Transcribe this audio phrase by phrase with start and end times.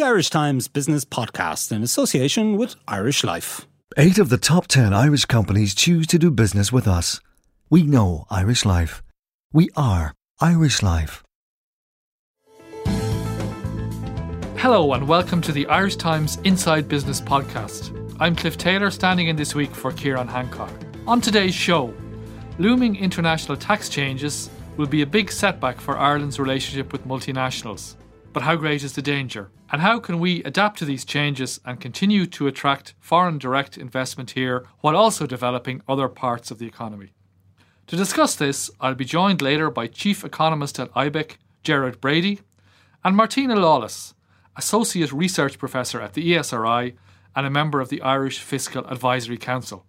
[0.00, 3.66] the Irish Times Business Podcast in association with Irish Life.
[3.98, 7.20] Eight of the top 10 Irish companies choose to do business with us.
[7.68, 9.02] We know Irish Life.
[9.52, 11.22] We are Irish Life.
[14.56, 18.16] Hello, and welcome to the Irish Times Inside Business Podcast.
[18.18, 20.72] I'm Cliff Taylor, standing in this week for Kieran Hancock.
[21.06, 21.92] On today's show,
[22.58, 24.48] looming international tax changes
[24.78, 27.96] will be a big setback for Ireland's relationship with multinationals.
[28.32, 29.50] But how great is the danger?
[29.72, 34.32] And how can we adapt to these changes and continue to attract foreign direct investment
[34.32, 37.12] here while also developing other parts of the economy?
[37.86, 42.40] To discuss this, I'll be joined later by Chief Economist at IBEC, Gerard Brady,
[43.04, 44.14] and Martina Lawless,
[44.56, 46.94] Associate Research Professor at the ESRI
[47.36, 49.86] and a member of the Irish Fiscal Advisory Council.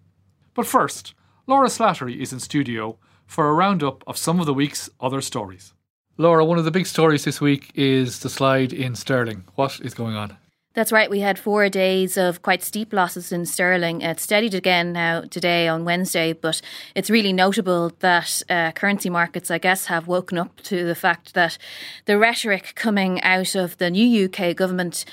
[0.53, 1.15] But first,
[1.47, 5.73] Laura Slattery is in studio for a roundup of some of the week's other stories.
[6.21, 9.43] Laura, one of the big stories this week is the slide in sterling.
[9.55, 10.37] What is going on?
[10.73, 11.09] That's right.
[11.09, 14.01] We had four days of quite steep losses in sterling.
[14.01, 16.61] It steadied again now today on Wednesday, but
[16.95, 21.33] it's really notable that uh, currency markets, I guess, have woken up to the fact
[21.33, 21.57] that
[22.05, 25.03] the rhetoric coming out of the new UK government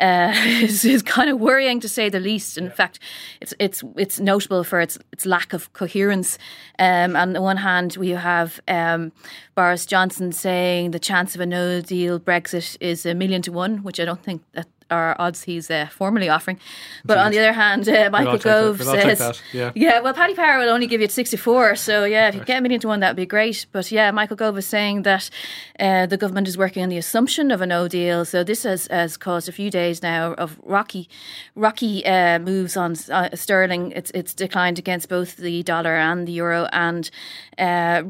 [0.00, 2.58] uh, is, is, kind of worrying to say the least.
[2.58, 2.70] In yeah.
[2.72, 2.98] fact,
[3.40, 6.38] it's it's it's notable for its its lack of coherence.
[6.78, 9.12] Um, on the one hand, we have um,
[9.54, 13.84] Boris Johnson saying the chance of a No Deal Brexit is a million to one,
[13.84, 16.58] which I don't think that are odds he's uh, formally offering.
[17.04, 19.72] But on the other hand, uh, Michael Gove says, yeah.
[19.74, 21.76] yeah, well, Paddy Power will only give you 64.
[21.76, 23.66] So, yeah, if you get a million to one, that would be great.
[23.72, 25.30] But yeah, Michael Gove is saying that
[25.78, 28.24] uh, the government is working on the assumption of a no deal.
[28.24, 31.08] So, this has, has caused a few days now of rocky
[31.54, 33.92] rocky uh, moves on uh, sterling.
[33.92, 36.68] It's, it's declined against both the dollar and the euro.
[36.72, 37.10] And
[37.58, 38.04] uh,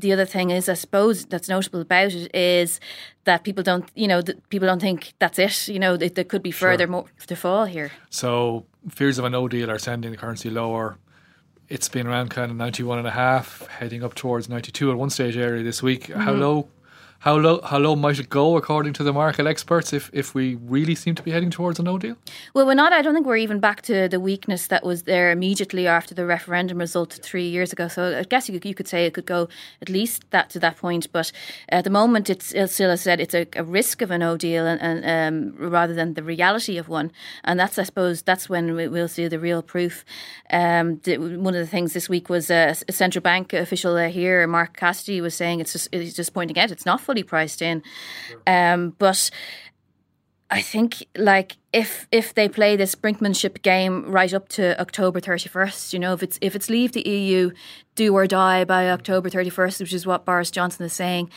[0.00, 2.80] the other thing is, I suppose, that's notable about it is
[3.24, 5.68] that people don't, you know, people don't think that's it.
[5.68, 6.92] You know, there could be further sure.
[6.92, 7.92] more to fall here.
[8.10, 10.98] So fears of a no deal are sending the currency lower.
[11.68, 15.10] It's been around kind of 91 and a half, heading up towards 92 at one
[15.10, 16.08] stage area this week.
[16.08, 16.20] Mm-hmm.
[16.20, 16.68] How low
[17.20, 20.54] how low how low might it go according to the market experts if, if we
[20.54, 22.16] really seem to be heading towards a no deal?
[22.54, 22.94] Well, we're not.
[22.94, 26.24] I don't think we're even back to the weakness that was there immediately after the
[26.24, 27.88] referendum result three years ago.
[27.88, 29.50] So I guess you could, you could say it could go
[29.82, 31.12] at least that to that point.
[31.12, 31.30] But
[31.68, 34.16] at the moment, it's, it's still, as I said, it's a, a, risk of a
[34.16, 37.12] no deal, and, and um, rather than the reality of one.
[37.44, 40.06] And that's, I suppose, that's when we'll see the real proof.
[40.48, 44.46] Um, the, one of the things this week was a, a central bank official here,
[44.46, 47.82] Mark Cassidy, was saying it's just, it's just pointing out it's not fully priced in.
[48.46, 49.30] Um, but
[50.48, 55.48] I think like if if they play this brinkmanship game right up to October thirty
[55.48, 57.50] first, you know, if it's if it's leave the EU,
[57.96, 61.30] do or die by October thirty first, which is what Boris Johnson is saying,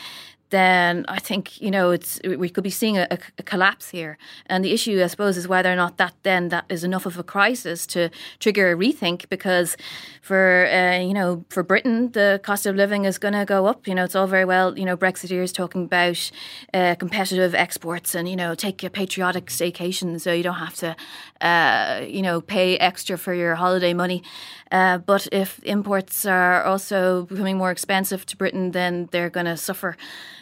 [0.54, 4.16] then I think you know it's we could be seeing a, a, collapse here.
[4.46, 7.18] And the issue, I suppose, is whether or not that then that is enough of
[7.18, 9.28] a crisis to trigger a rethink.
[9.28, 9.76] Because
[10.22, 13.88] for uh, you know for Britain, the cost of living is going to go up.
[13.88, 16.30] You know, it's all very well you know Brexiteers talking about
[16.72, 20.94] uh, competitive exports and you know take a patriotic staycation so you don't have to
[21.40, 24.22] uh, you know pay extra for your holiday money.
[24.74, 29.56] Uh, but if imports are also becoming more expensive to Britain, then they're going to
[29.56, 29.96] suffer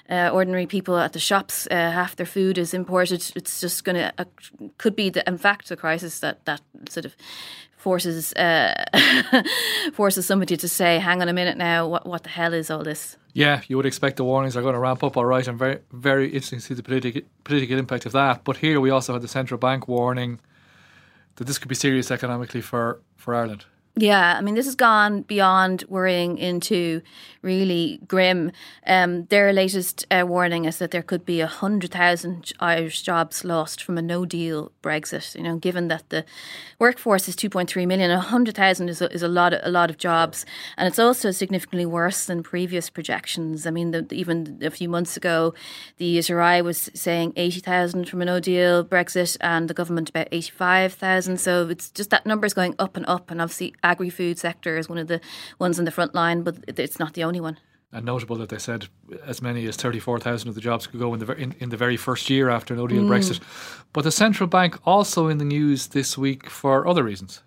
[0.09, 3.31] uh, ordinary people at the shops, uh, half their food is imported.
[3.37, 4.25] It's just going to uh,
[4.78, 7.15] could be the, in fact a crisis that that sort of
[7.76, 8.84] forces uh,
[9.93, 12.82] forces somebody to say, "Hang on a minute now, what what the hell is all
[12.82, 15.59] this?" Yeah, you would expect the warnings are going to ramp up, all right, and
[15.59, 18.44] very very interesting to see the political political impact of that.
[18.44, 20.41] But here we also had the central bank warning
[21.37, 23.66] that this could be serious economically for for Ireland.
[23.94, 27.03] Yeah, I mean, this has gone beyond worrying into
[27.42, 28.53] really grim.
[28.86, 33.98] Um, their latest uh, warning is that there could be 100,000 Irish jobs lost from
[33.98, 35.34] a no deal Brexit.
[35.34, 36.25] You know, given that the
[36.78, 40.47] workforce is 2.3 million, 100,000 is, a, is a, lot of, a lot of jobs.
[40.76, 43.66] And it's also significantly worse than previous projections.
[43.66, 45.54] I mean, the, even a few months ago,
[45.98, 51.38] the ESRI was saying 80,000 from a no deal Brexit and the government about 85,000.
[51.38, 53.31] So it's just that number is going up and up.
[53.31, 55.20] And obviously, agri-food sector is one of the
[55.58, 57.58] ones in the front line, but it's not the only one.
[57.94, 58.88] And notable that they said
[59.26, 61.99] as many as 34,000 of the jobs could go in the, in, in the very
[61.99, 63.08] first year after no deal mm.
[63.08, 63.40] Brexit.
[63.93, 67.43] But the central bank also in the news this week for other reasons.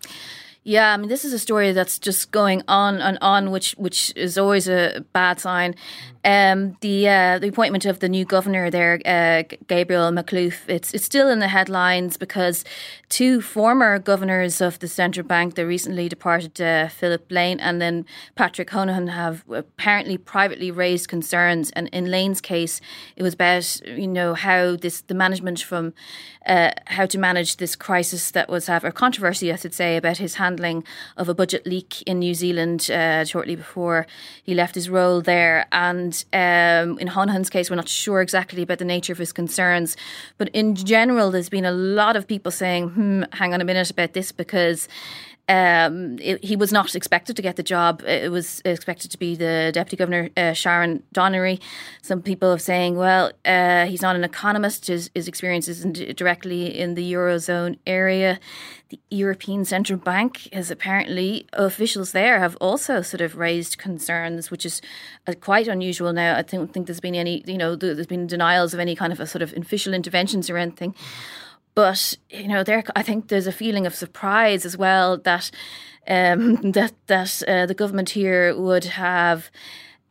[0.62, 4.12] Yeah, I mean, this is a story that's just going on and on, which which
[4.16, 5.76] is always a bad sign.
[6.26, 11.04] Um, the uh, the appointment of the new governor there, uh, Gabriel Makhlouf, it's it's
[11.04, 12.64] still in the headlines because
[13.08, 18.06] two former governors of the central bank, the recently departed uh, Philip Lane and then
[18.34, 21.70] Patrick Honohan, have apparently privately raised concerns.
[21.76, 22.80] And in Lane's case,
[23.14, 25.94] it was about you know how this the management from
[26.44, 30.18] uh, how to manage this crisis that was have or controversy, I should say, about
[30.18, 30.82] his handling
[31.16, 34.08] of a budget leak in New Zealand uh, shortly before
[34.42, 35.66] he left his role there.
[35.70, 39.96] And um, in Honohan's case, we're not sure exactly about the nature of his concerns,
[40.38, 43.90] but in general, there's been a lot of people saying, "Hmm, hang on a minute
[43.90, 44.88] about this," because
[45.48, 48.02] um, it, he was not expected to get the job.
[48.02, 51.60] It was expected to be the Deputy Governor, uh, Sharon Donnery.
[52.02, 54.88] Some people are saying, well, uh, he's not an economist.
[54.88, 58.40] His, his experience isn't directly in the Eurozone area.
[58.88, 64.66] The European Central Bank has apparently, officials there have also sort of raised concerns, which
[64.66, 64.80] is
[65.26, 66.36] uh, quite unusual now.
[66.36, 69.20] I don't think there's been any, you know, there's been denials of any kind of
[69.20, 70.94] a sort of official interventions or anything.
[71.76, 75.50] But you know, there I think there's a feeling of surprise as well that
[76.08, 79.50] um, that that uh, the government here would have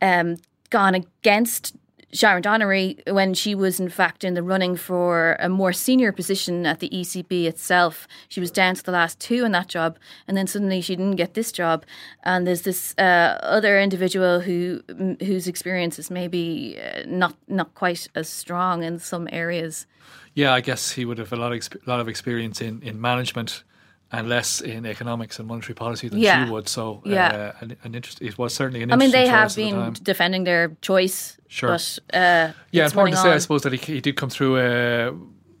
[0.00, 0.36] um,
[0.70, 1.74] gone against
[2.12, 6.66] Sharon Donnery when she was in fact in the running for a more senior position
[6.66, 8.06] at the ECB itself.
[8.28, 9.98] She was down to the last two in that job,
[10.28, 11.84] and then suddenly she didn't get this job.
[12.22, 14.82] And there's this uh, other individual who
[15.18, 19.88] whose experience is maybe uh, not not quite as strong in some areas.
[20.36, 23.00] Yeah, I guess he would have a lot of exp- lot of experience in, in
[23.00, 23.64] management
[24.12, 26.44] and less in economics and monetary policy than Yeah.
[26.44, 26.68] she would.
[26.68, 27.52] So, Yeah.
[27.58, 28.20] uh, an, an interest.
[28.22, 28.90] It was certainly an.
[28.90, 29.14] Interesting.
[29.18, 31.70] I mean, they have at the been defending their choice, Sure.
[31.70, 34.58] but uh, Yeah, it's important to say, I suppose, that he, he did come through.
[34.58, 35.12] Uh,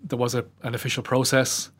[0.08, 1.70] there was a, an official process,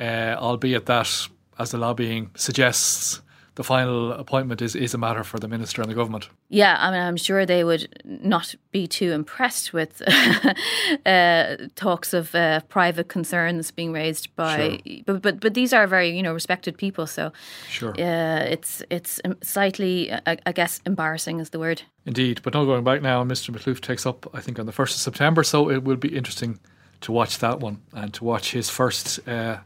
[0.00, 1.28] uh, albeit that,
[1.58, 3.20] as the lobbying suggests,
[3.56, 6.28] the final appointment is, is a matter for the minister and the government.
[6.48, 10.02] Yeah, I mean, I'm sure they would not be too impressed with
[11.06, 16.10] uh, talks of uh, private concerns being raised by, but, but but these are very
[16.10, 17.32] you know respected people, so
[17.68, 17.90] Sure.
[17.98, 21.82] uh, it's it's slightly, I, I guess, embarrassing is the word.
[22.06, 23.24] Indeed, but no going back now.
[23.24, 23.50] Mr.
[23.54, 26.58] Makhlouf takes up, I think, on the first of September, so it will be interesting
[27.04, 29.56] to watch that one and to watch his first uh,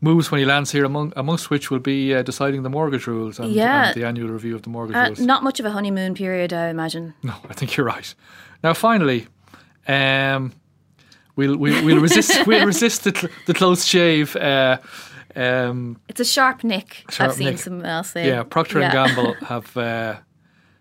[0.00, 0.84] moves when he lands here.
[0.84, 3.86] Among amongst which will be uh, deciding the mortgage rules and, Yeah.
[3.88, 5.20] and the annual review of the mortgage Uh, rules.
[5.20, 7.14] not much of a honeymoon period, I imagine.
[7.22, 8.14] No, I think you're right.
[8.62, 9.26] Now, finally,
[9.88, 10.52] um,
[11.36, 14.36] we'll we'll, we'll resist we'll resist the, cl- the close shave.
[14.36, 14.78] Uh,
[15.36, 17.04] um, It's a sharp nick.
[17.10, 17.58] Sharp I've seen nick.
[17.58, 18.26] someone else say.
[18.26, 19.76] yeah, Procter and Gamble have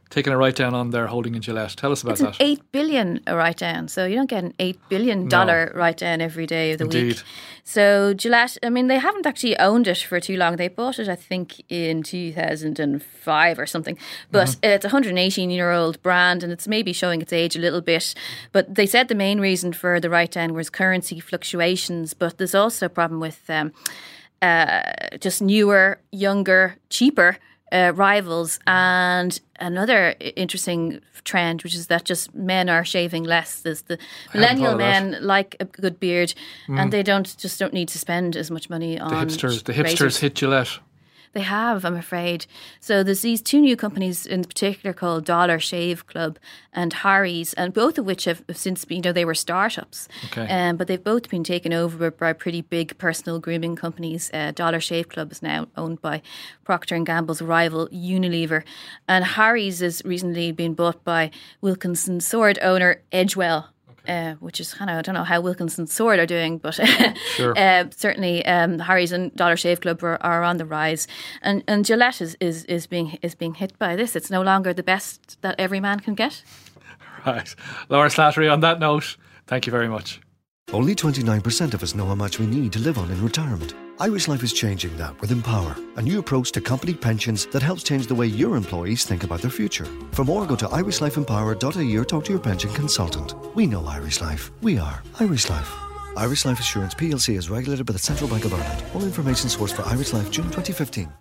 [0.10, 1.76] taken a write down on their holding in Gillette.
[1.78, 2.38] Tell us about It's an that.
[2.42, 6.20] eight billion a write down, so you don't get an eight billion dollar write down
[6.22, 7.08] every day of the Indeed.
[7.08, 7.24] week.
[7.64, 10.56] So Gillette, I mean, they haven't actually owned it for too long.
[10.56, 13.98] They bought it, I think, in two thousand and five or something.
[14.32, 14.60] But Mm-hmm.
[14.74, 17.60] it's a hundred and eighteen year old brand, and it's maybe showing its age a
[17.60, 18.16] little bit.
[18.52, 22.16] But they said the main reason for the write down was currency fluctuations.
[22.16, 23.72] But there's also a problem with um,
[24.42, 24.82] uh,
[25.20, 27.38] just newer, younger, cheaper
[27.72, 28.60] uh, rivals.
[28.68, 33.62] And another interesting trend, which is that just men are shaving less.
[33.62, 33.98] There's the
[34.34, 34.78] millennial that.
[34.78, 36.34] men like a good beard,
[36.68, 39.74] and they don't just don't need to spend as much money on the hipsters, the
[39.74, 40.00] razors.
[40.00, 40.80] hipsters hit Gillette.
[41.34, 42.48] They have, I'm afraid.
[42.80, 46.40] So there's these two new companies in particular called Dollar Shave Club
[46.74, 50.08] and Harry's, and both of which have since been, you know, they were startups.
[50.26, 50.48] Okay.
[50.48, 54.32] Um, but they've both been taken over by pretty big personal grooming companies.
[54.34, 56.22] Uh, Dollar Shave Club is now owned by
[56.64, 58.64] Procter and Gamble's rival Unilever,
[59.08, 61.30] and Harry's has recently been bought by
[61.62, 63.66] Wilkinson Sword owner Edgewell.
[64.10, 66.74] Uh, which is kind of I don't know how Wilkinson Sword are doing, but
[67.36, 67.54] Sure.
[67.58, 71.08] uh, certainly um, Harry's and Dollar Shave Club are, are on the rise,
[71.42, 74.16] and and Gillette is, is is being is being hit by this.
[74.16, 76.44] It's no longer the best that every man can get.
[77.26, 77.56] Right.
[77.90, 80.22] Laura Slattery, on that note, thank you very much.
[80.72, 83.74] Only 29% of us know how much we need to live on in retirement.
[84.02, 87.84] Irish Life is changing that with Empower, a new approach to company pensions that helps
[87.84, 89.84] change the way your employees think about their future.
[90.14, 93.36] For more, go to irishlifeempower.ie or talk to your pension consultant.
[93.58, 94.52] We know Irish Life.
[94.62, 95.70] We are Irish Life.
[96.16, 98.86] Irish Life Assurance PLC is regulated by the Central Bank of Ireland.
[98.96, 101.12] All information sourced for Irish Life June 2015.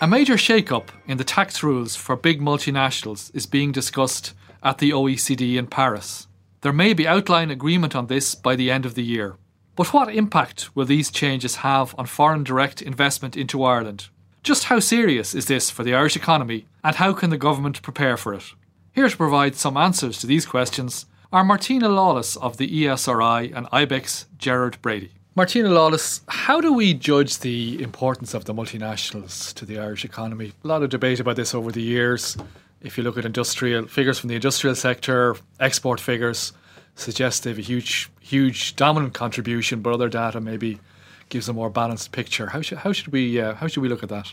[0.00, 4.88] A major shake-up in the tax rules for big multinationals is being discussed at the
[4.88, 6.28] OECD in Paris.
[6.62, 9.36] There may be outline agreement on this by the end of the year.
[9.76, 14.08] But what impact will these changes have on foreign direct investment into Ireland?
[14.44, 18.16] Just how serious is this for the Irish economy and how can the government prepare
[18.16, 18.44] for it?
[18.92, 23.66] Here to provide some answers to these questions are Martina Lawless of the ESRI and
[23.66, 25.10] IBEC's Gerard Brady.
[25.34, 30.52] Martina Lawless, how do we judge the importance of the multinationals to the Irish economy?
[30.62, 32.36] A lot of debate about this over the years.
[32.80, 36.52] if you look at industrial figures from the industrial sector, export figures
[36.94, 40.80] suggest they have a huge, huge dominant contribution, but other data maybe
[41.28, 42.46] gives a more balanced picture.
[42.48, 44.28] How should how should we uh, how should we look at that?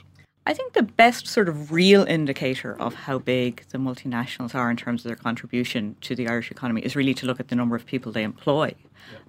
[0.51, 4.75] I think the best sort of real indicator of how big the multinationals are in
[4.75, 7.73] terms of their contribution to the Irish economy is really to look at the number
[7.73, 8.75] of people they employ.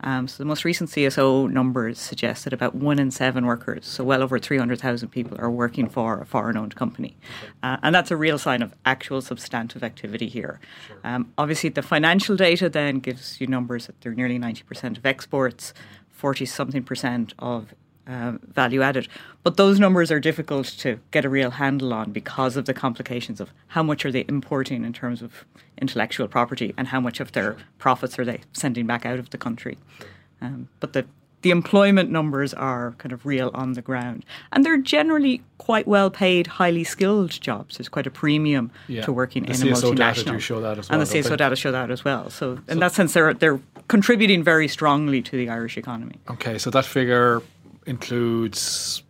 [0.01, 4.03] Um, so the most recent CSO numbers suggest that about one in seven workers, so
[4.03, 7.17] well over 300,000 people, are working for a foreign owned company.
[7.63, 10.59] Uh, and that's a real sign of actual substantive activity here.
[11.05, 15.73] Um, obviously, the financial data then gives you numbers that they're nearly 90% of exports,
[16.11, 17.75] 40 something percent of
[18.07, 19.09] uh, value added.
[19.43, 23.41] But those numbers are difficult to get a real handle on because of the complications
[23.41, 25.45] of how much are they importing in terms of
[25.81, 29.39] intellectual property and how much of their profits are they sending back out of the
[29.39, 29.79] country.
[30.41, 31.07] Um, but the
[31.43, 34.25] the employment numbers are kind of real on the ground.
[34.53, 37.79] And they're generally quite well paid, highly skilled jobs.
[37.79, 39.03] There's quite a premium yeah.
[39.03, 40.25] to working the in CSO a multinational.
[40.25, 42.31] Data show that as well, and the CSO data show that as well.
[42.31, 46.17] So, in that sense, they're, they're contributing very strongly to the Irish economy.
[46.31, 47.43] Okay, so that figure
[47.87, 49.03] includes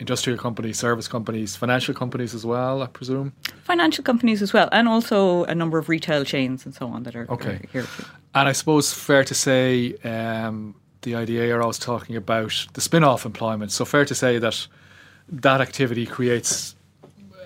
[0.00, 3.32] industrial companies, service companies, financial companies as well, I presume.
[3.64, 7.16] Financial companies as well, and also a number of retail chains and so on that
[7.16, 7.54] are, okay.
[7.54, 7.86] Are here.
[8.34, 13.24] And I suppose fair to say um, the IDA are always talking about the spin-off
[13.24, 13.72] employment.
[13.72, 14.66] So fair to say that
[15.28, 16.76] that activity creates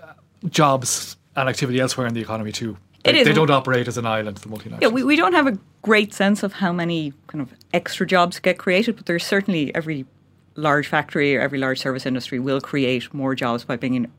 [0.03, 0.13] uh,
[0.49, 2.77] jobs and activity elsewhere in the economy too.
[3.05, 4.83] They, they, don't operate as an island, the multinationals.
[4.83, 8.39] Yeah, we, we don't have a great sense of how many kind of extra jobs
[8.39, 10.07] get created, but there's certainly every
[10.55, 14.11] large factory or every large service industry will create more jobs by bringing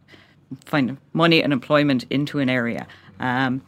[0.66, 2.88] find money and employment into an area.
[3.20, 3.62] Um,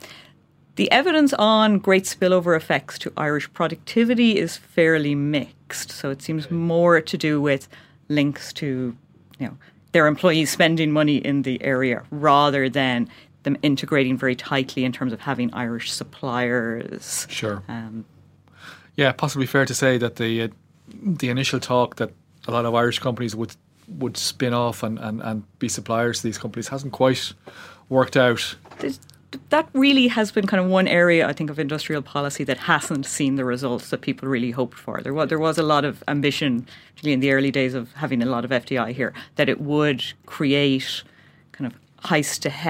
[0.75, 5.91] the evidence on great spillover effects to Irish productivity is fairly mixed.
[5.91, 7.67] So it seems more to do with
[8.09, 8.95] links to,
[9.39, 9.57] you know,
[9.93, 13.09] their employees spending money in the area rather than
[13.43, 17.25] them integrating very tightly in terms of having Irish suppliers.
[17.29, 17.63] Sure.
[17.69, 18.03] Um,
[18.95, 20.47] yeah, possibly fair to say that the uh,
[21.01, 22.11] the initial talk that
[22.47, 23.55] a lot of Irish companies would
[23.87, 27.33] would spin off and, and, and be suppliers to these companies hasn't quite
[27.87, 28.55] worked out.
[28.79, 28.99] There's,
[29.49, 33.05] that really has been kind of one area I think of industrial policy that hasn't
[33.05, 35.01] seen the results that people really hoped for.
[35.01, 38.21] There was there was a lot of ambition, particularly in the early days of having
[38.21, 41.03] a lot of FDI here, that it would create
[41.51, 42.23] kind of high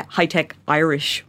[0.10, 1.24] high tech Irish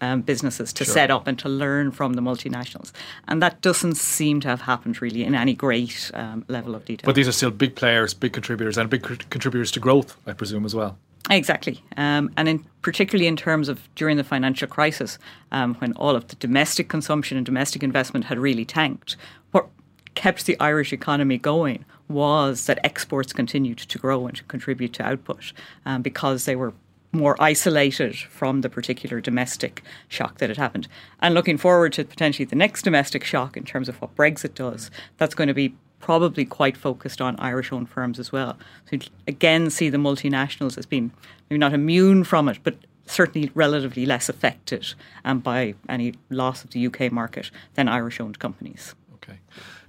[0.00, 0.94] um, businesses to sure.
[0.94, 2.92] set up and to learn from the multinationals.
[3.28, 7.06] And that doesn't seem to have happened really in any great um, level of detail.
[7.06, 10.64] But these are still big players, big contributors, and big contributors to growth, I presume,
[10.64, 10.98] as well.
[11.28, 15.18] Exactly, um, and in, particularly in terms of during the financial crisis,
[15.50, 19.16] um, when all of the domestic consumption and domestic investment had really tanked,
[19.50, 19.66] what
[20.14, 25.02] kept the Irish economy going was that exports continued to grow and to contribute to
[25.04, 25.52] output
[25.84, 26.72] um, because they were
[27.16, 30.88] more isolated from the particular domestic shock that had happened.
[31.20, 34.90] And looking forward to potentially the next domestic shock in terms of what Brexit does,
[35.18, 38.56] that's going to be probably quite focused on Irish owned firms as well.
[38.90, 41.10] So again see the multinationals as being
[41.48, 44.94] maybe not immune from it, but certainly relatively less affected
[45.24, 48.94] um, by any loss of the UK market than Irish owned companies.
[49.14, 49.38] Okay.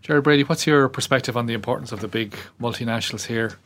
[0.02, 3.58] Jerry Brady, what's your perspective on the importance of the big multinationals here?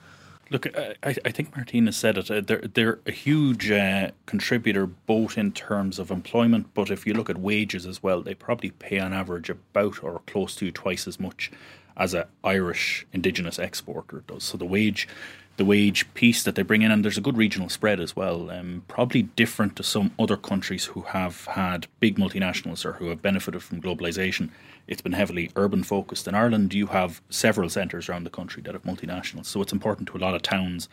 [0.52, 2.30] Look, I, I think Martina said it.
[2.30, 7.14] Uh, they're they're a huge uh, contributor both in terms of employment, but if you
[7.14, 11.08] look at wages as well, they probably pay on average about or close to twice
[11.08, 11.52] as much
[11.96, 14.44] as an Irish indigenous exporter does.
[14.44, 15.08] So the wage
[15.56, 18.50] the wage piece that they bring in, and there's a good regional spread as well.
[18.50, 23.22] Um, probably different to some other countries who have had big multinationals or who have
[23.22, 24.50] benefited from globalization.
[24.88, 26.28] It's been heavily urban focused.
[26.28, 30.08] In Ireland, you have several centres around the country that have multinationals, so it's important
[30.10, 30.90] to a lot of towns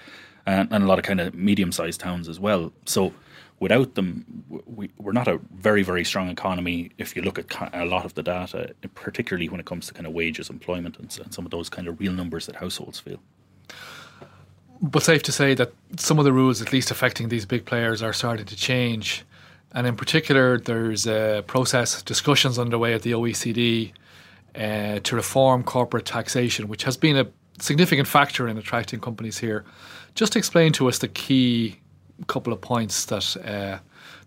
[0.47, 2.73] and, and a lot of kind of medium sized towns as well.
[2.87, 3.13] So
[3.61, 7.85] without them, we, we're not a very, very strong economy if you look at a
[7.85, 11.35] lot of the data, particularly when it comes to kind of wages, employment, and, and
[11.35, 13.21] some of those kind of real numbers that households feel.
[14.81, 18.01] But safe to say that some of the rules, at least affecting these big players,
[18.01, 19.25] are starting to change.
[19.73, 23.93] And in particular, there's a process discussions underway at the OECD
[24.55, 27.27] uh, to reform corporate taxation, which has been a
[27.61, 29.65] significant factor in attracting companies here.
[30.15, 31.79] Just explain to us the key
[32.27, 33.79] couple of points that uh,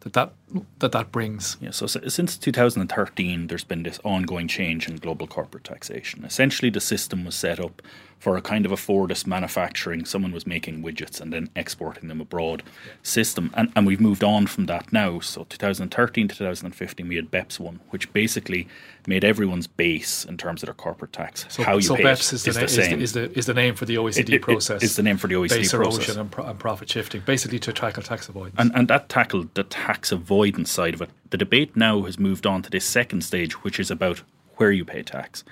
[0.02, 0.34] that that
[0.80, 1.58] that that brings.
[1.60, 6.24] Yeah, so, so, since 2013, there's been this ongoing change in global corporate taxation.
[6.24, 7.82] Essentially, the system was set up
[8.22, 10.06] for a kind of a Fordist manufacturing.
[10.06, 12.62] Someone was making widgets and then exporting them abroad
[13.02, 15.20] system, and and we've moved on from that now.
[15.20, 18.68] So 2013 to 2015, we had BEPS one, which basically
[19.08, 21.48] made everyone's base in terms of their corporate tax.
[21.50, 23.74] So, how you so pay BEPS is, the, is, the is, the, is the name
[23.74, 24.84] for the OECD it, process.
[24.84, 25.98] It's the name for the OECD base process.
[25.98, 28.56] erosion and, pro- and profit shifting, basically to tackle tax avoidance.
[28.60, 31.10] And and that tackled the tax avoidance side of it.
[31.32, 34.22] The debate now has moved on to this second stage, which is about
[34.58, 35.44] where you pay tax.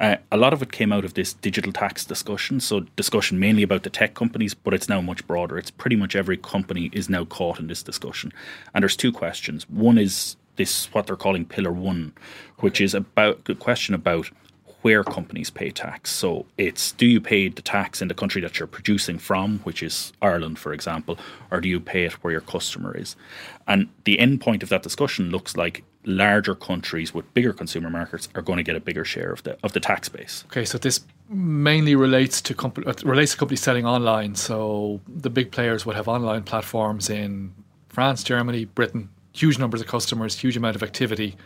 [0.00, 3.62] Uh, a lot of it came out of this digital tax discussion, so discussion mainly
[3.62, 5.58] about the tech companies, but it's now much broader.
[5.58, 8.32] It's pretty much every company is now caught in this discussion.
[8.74, 9.68] And there's two questions.
[9.68, 12.12] One is this what they're calling pillar one,
[12.58, 14.30] which is about the question about
[14.88, 16.10] where companies pay tax.
[16.10, 19.82] So it's do you pay the tax in the country that you're producing from, which
[19.82, 21.18] is Ireland, for example,
[21.50, 23.14] or do you pay it where your customer is?
[23.66, 28.30] And the end point of that discussion looks like larger countries with bigger consumer markets
[28.34, 30.44] are going to get a bigger share of the of the tax base.
[30.46, 34.36] Okay, so this mainly relates to comp- uh, relates to companies selling online.
[34.36, 37.52] So the big players would have online platforms in
[37.90, 41.36] France, Germany, Britain, huge numbers of customers, huge amount of activity.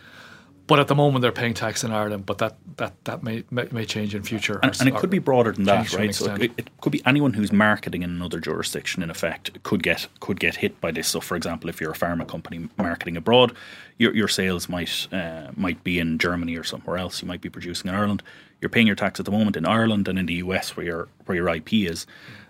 [0.67, 2.25] But at the moment, they're paying tax in Ireland.
[2.25, 4.61] But that that that may may, may change in future.
[4.63, 6.15] And, and, it could be broader than that, right?
[6.15, 9.03] So it, it, could be anyone who's marketing in another jurisdiction.
[9.03, 11.09] In effect, could get could get hit by this.
[11.09, 13.55] So, for example, if you're a pharma company marketing abroad,
[13.99, 17.23] your your sales might uh, might be in Germany or somewhere else.
[17.23, 18.23] You might be producing in Ireland.
[18.61, 21.09] You're paying your tax at the moment in Ireland and in the US, where your
[21.27, 22.07] where your IP is.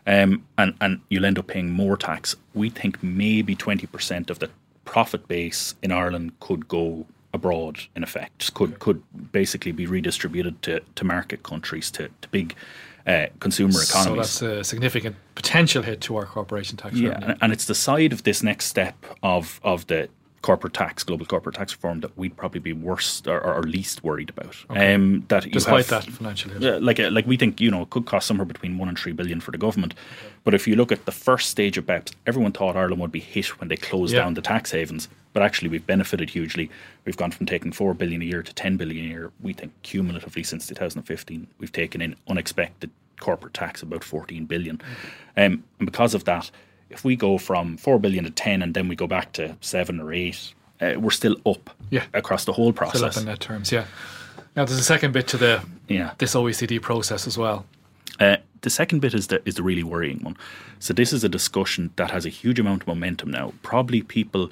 [0.07, 2.37] Um, and and you'll end up paying more tax.
[2.52, 4.50] We think maybe twenty percent of the
[4.85, 10.80] profit base in Ireland could go abroad in effect could could basically be redistributed to,
[10.94, 12.54] to market countries to, to big
[13.06, 14.30] uh, consumer economies.
[14.30, 16.94] So that's a significant potential hit to our corporation tax.
[16.94, 17.34] Yeah, revenue.
[17.40, 20.08] and it's the side of this next step of of the
[20.42, 24.28] corporate tax, global corporate tax reform that we'd probably be worst or, or least worried
[24.28, 24.56] about.
[24.70, 24.94] Okay.
[24.94, 27.90] Um, that despite have, that financial uh, like uh, like we think you know it
[27.90, 29.94] could cost somewhere between one and three billion for the government.
[29.94, 30.34] Okay.
[30.44, 33.20] But if you look at the first stage of BEPS, everyone thought Ireland would be
[33.20, 34.20] hit when they closed Yeah.
[34.22, 35.08] down the tax havens.
[35.32, 36.68] But actually, we've benefited hugely.
[37.04, 39.32] We've gone from taking four billion a year to ten billion a year.
[39.40, 44.80] We think cumulatively since 2015, we've taken in unexpected corporate tax about 14 billion.
[45.37, 46.50] Um, and because of that,
[46.92, 50.00] if we go from four billion to ten, and then we go back to seven
[50.00, 52.04] or eight, uh, we're still up Yeah.
[52.14, 53.16] across the whole still up process.
[53.16, 53.72] in net terms.
[53.72, 53.84] Yeah.
[54.56, 56.12] Now there's a second bit to the Yeah.
[56.18, 57.64] this OECD process as well.
[58.20, 60.37] Uh, the second bit is the is the really worrying one.
[60.78, 63.52] So this is a discussion that has a huge amount of momentum now.
[63.62, 64.50] Probably people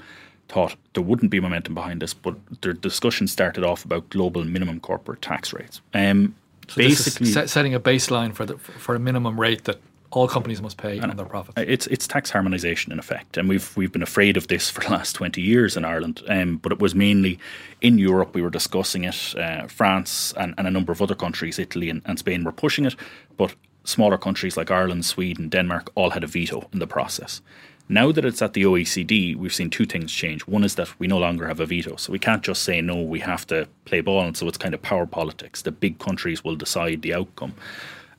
[0.49, 4.80] thought there wouldn't be momentum behind this, but the discussion started off about global minimum
[4.80, 5.80] corporate tax rates.
[5.94, 6.35] Um,
[6.68, 9.78] So this is basically, set, setting a baseline for the for a minimum rate that
[10.12, 11.58] all companies must pay on their profits.
[11.58, 14.80] Uh, It's it's tax harmonisation in effect, and we've we've been afraid of this for
[14.80, 16.23] the last twenty years in Ireland.
[16.28, 17.39] Um, but it was mainly
[17.80, 19.34] in Europe we were discussing it.
[19.37, 22.87] Uh, France and, and a number of other countries, Italy and, and Spain, were pushing
[22.87, 22.97] it,
[23.37, 27.43] but smaller countries like Ireland, Sweden, Denmark all had a veto in the process.
[27.89, 30.47] Now that it's at the OECD, we've seen two things change.
[30.47, 33.02] One is that we no longer have a veto, so we can't just say no.
[33.02, 35.63] We have to play ball, and so it's kind of power politics.
[35.63, 37.54] The big countries will decide the outcome.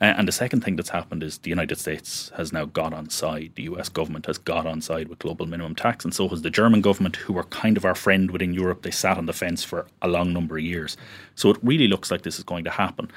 [0.02, 3.10] Uh, and the second thing that's happened is the United States has now got on
[3.10, 3.52] side.
[3.56, 6.50] The US government has got on side with global minimum tax, and so has the
[6.50, 8.82] German government, who were kind of our friend within Europe.
[8.82, 10.98] They sat on the fence for a long number of years.
[11.36, 13.12] So it really looks like this is going to happen.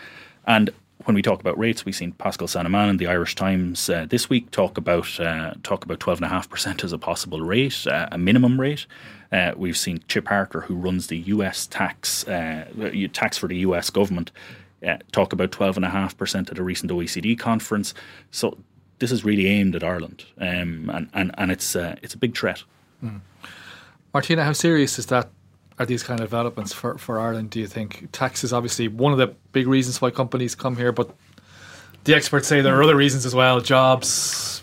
[0.47, 0.70] And
[1.07, 4.29] when we talk about rates, we've seen Pascal Saint-Amans in the Irish Times uh, this
[4.29, 7.87] week talk about uh, talk about twelve and a half percent as a possible rate,
[7.87, 8.87] uh, a minimum rate.
[9.33, 11.66] Uh, we've seen Chip Harter, who runs the U.S.
[11.66, 12.66] tax uh,
[13.12, 13.90] tax for the U.S.
[13.90, 14.31] government,
[14.87, 17.94] uh, talk about twelve and a half percent at a recent OECD conference.
[18.31, 18.59] So
[18.99, 22.37] this is really aimed at Ireland, um, and and and it's uh, it's a big
[22.37, 22.62] threat.
[24.12, 25.29] Martina, how serious is that?
[25.79, 27.51] Are these kind of developments for, for Ireland?
[27.51, 30.92] Do you think tax is obviously one of the big reasons why companies come here,
[30.92, 31.11] but
[32.05, 34.62] the experts say there are other reasons as well: jobs,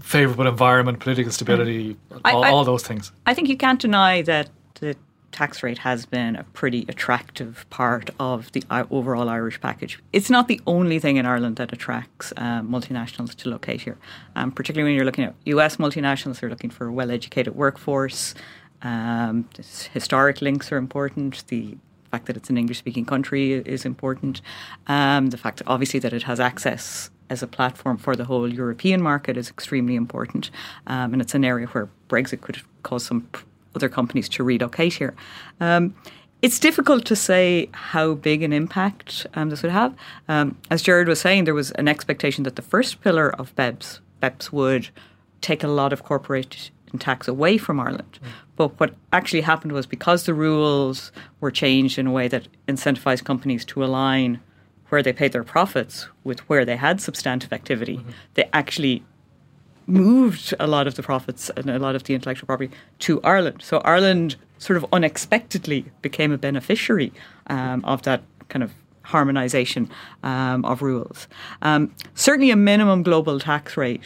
[0.00, 3.10] favourable environment, political stability, I- all, I- all those things.
[3.24, 4.94] I think you can't deny that the
[5.36, 9.98] tax rate has been a pretty attractive part of the overall Irish package.
[10.12, 13.98] It's not the only thing in Ireland that attracts um, multinationals to locate here,
[14.34, 16.40] um, particularly when you're looking at US multinationals.
[16.40, 18.34] They're looking for a well-educated workforce.
[18.80, 19.48] Um,
[19.92, 21.46] historic links are important.
[21.48, 21.76] The
[22.10, 24.40] fact that it's an English-speaking country is important.
[24.86, 29.02] Um, the fact, obviously, that it has access as a platform for the whole European
[29.02, 30.50] market is extremely important,
[30.86, 33.28] um, and it's an area where Brexit could cause some
[33.76, 35.14] other companies to relocate here.
[35.60, 35.94] Um,
[36.42, 39.94] it's difficult to say how big an impact um, this would have.
[40.28, 44.00] Um, as Gerard was saying, there was an expectation that the first pillar of BEPS,
[44.22, 44.90] BEPS would
[45.40, 48.18] take a lot of corporate tax away from Ireland.
[48.56, 53.24] But what actually happened was because the rules were changed in a way that incentivized
[53.24, 54.40] companies to align
[54.88, 59.02] where they paid their profits with where they had substantive activity, they actually
[59.86, 63.62] moved a lot of the profits and a lot of the intellectual property to Ireland.
[63.62, 67.12] So Ireland sort of unexpectedly became a beneficiary
[67.48, 68.72] um, of that kind of
[69.04, 69.88] harmonisation
[70.22, 71.28] um, of rules.
[71.62, 74.02] Um, certainly, a minimum global tax rate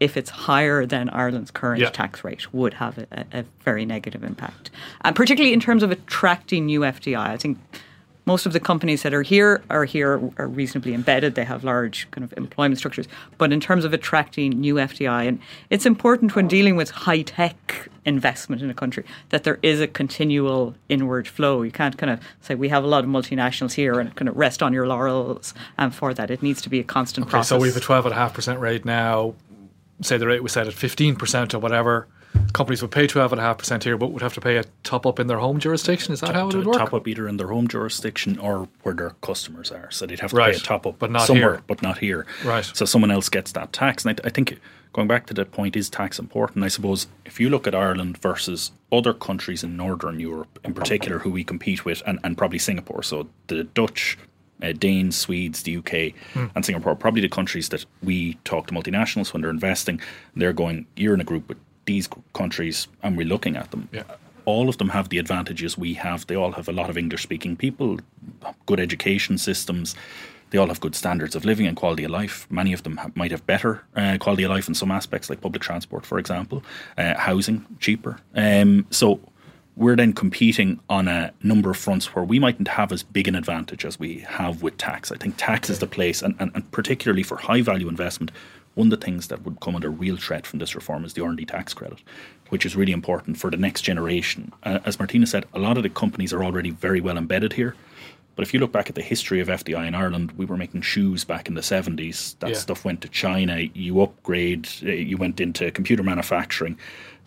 [0.00, 1.88] if it's higher than Ireland's current Yeah.
[1.90, 4.70] tax rate, would have a, a- a very negative impact.
[5.02, 7.16] And particularly in terms of attracting new FDI.
[7.28, 7.58] I think
[8.26, 11.34] most of the companies that are here are here are reasonably embedded.
[11.34, 13.06] They have large kind of employment structures.
[13.38, 15.38] But in terms of attracting new FDI, and
[15.70, 19.86] it's important when dealing with high tech investment in a country that there is a
[19.86, 21.62] continual inward flow.
[21.62, 24.36] You can't kind of say we have a lot of multinationals here and kind of
[24.36, 26.30] rest on your laurels And for that.
[26.30, 27.48] It needs to be a constant Okay, process.
[27.48, 29.34] so we have a twelve and a half percent rate now.
[30.02, 32.06] Say the rate was set at fifteen percent or whatever.
[32.52, 34.64] Companies would pay twelve and a half percent here, but would have to pay a
[34.84, 36.12] top up in their home jurisdiction.
[36.12, 36.76] Is that how it would work?
[36.76, 39.90] top up either in their home jurisdiction or where their customers are.
[39.90, 41.62] So they'd have to Right, pay a top up but not somewhere, here.
[41.66, 42.26] but not here.
[42.44, 42.64] Right.
[42.64, 44.04] So someone else gets that tax.
[44.04, 44.58] And I, I think
[44.92, 46.64] going back to that point, is tax important?
[46.64, 51.18] I suppose if you look at Ireland versus other countries in Northern Europe, in particular,
[51.18, 54.16] who we compete with, and, and probably Singapore, so the Dutch.
[54.62, 56.46] Uh, Danes, Swedes, the UK, Hmm.
[56.54, 60.00] and Singapore, probably the countries that we talk to multinationals when they're investing.
[60.36, 64.02] They're going, you're in a group with these countries, and we're looking at them Yeah.
[64.46, 66.26] all of them have the advantages we have.
[66.26, 67.98] They all have a lot of English speaking people,
[68.66, 69.94] good education systems.
[70.50, 72.46] They all have good standards of living and quality of life.
[72.50, 75.40] Many of them have, might have better uh, quality of life in some aspects, like
[75.40, 76.62] public transport, for example,
[76.98, 78.18] uh, housing cheaper.
[78.34, 79.18] Um, so
[79.76, 83.34] we're then competing on a number of fronts where we mightn't have as big an
[83.34, 85.10] advantage as we have with tax.
[85.10, 88.30] I think tax is the place, and, and, and particularly for high value investment,
[88.74, 91.22] one of the things that would come under real threat from this reform is the
[91.24, 91.98] R&D tax credit,
[92.48, 94.52] which is really important for the next generation.
[94.62, 97.74] Uh, as Martina said, a lot of the companies are already very well embedded here.
[98.36, 100.80] But if you look back at the history of FDI in Ireland, we were making
[100.82, 102.34] shoes back in the 70s.
[102.40, 102.56] That Yeah.
[102.56, 103.60] stuff went to China.
[103.74, 106.76] You upgrade, uh, you went into computer manufacturing.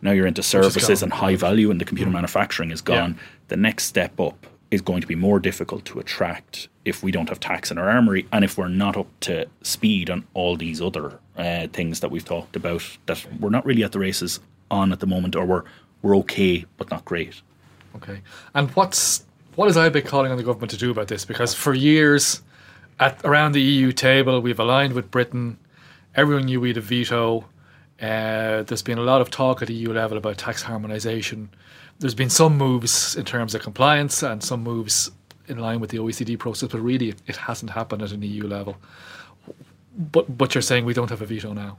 [0.02, 3.12] Now you're into services and high value, and the computer manufacturing is gone.
[3.18, 3.24] Yeah.
[3.48, 7.30] The next step up is going to be more difficult to attract if we don't
[7.30, 10.82] have tax in our armory and if we're not up to speed on all these
[10.82, 14.40] other uh, things that we've talked about that we're not really at the races
[14.72, 15.64] on at the moment, or we're
[16.02, 17.42] we're okay but not great.
[17.96, 18.22] Okay.
[18.54, 21.26] And what's what is IBEC calling on the government to do about this?
[21.26, 22.42] Because for years,
[23.00, 25.58] at around the EU table, we've aligned with Britain.
[26.16, 27.46] Everyone knew we had a veto.
[28.00, 31.48] Uh, there's been a lot of talk at EU level about tax harmonisation.
[32.00, 35.10] There's been some moves in terms of compliance and some moves
[35.48, 38.44] in line with the OECD process, but really it, it hasn't happened at an EU
[38.44, 38.78] level.
[39.98, 41.78] But but you're saying we don't have a veto now.